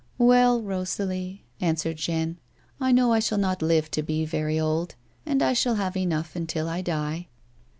"Well, 0.17 0.63
Rosalie*^ 0.63 1.43
answered 1.63 1.97
Jeanne." 1.97 2.39
T 2.81 2.91
know 2.91 3.13
I 3.13 3.19
shall 3.19 3.37
not 3.37 3.61
live 3.61 3.91
to 3.91 4.01
be 4.01 4.25
very 4.25 4.59
old, 4.59 4.95
and 5.27 5.43
I 5.43 5.53
shall 5.53 5.75
have 5.75 5.95
enough 5.95 6.35
until 6.35 6.67
I 6.67 6.81
die." 6.81 7.27